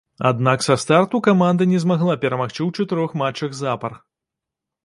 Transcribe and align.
Аднак 0.27 0.63
са 0.67 0.77
старту 0.83 1.19
каманда 1.27 1.67
не 1.73 1.81
змагла 1.85 2.15
перамагчы 2.23 2.57
ў 2.67 2.71
чатырох 2.81 3.17
матчах 3.23 3.57
запар. 3.63 4.01